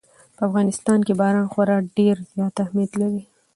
په 0.35 0.41
افغانستان 0.47 0.99
کې 1.07 1.13
باران 1.21 1.47
خورا 1.51 1.77
ډېر 1.97 2.15
زیات 2.33 2.55
اهمیت 2.63 2.91
لري. 3.01 3.23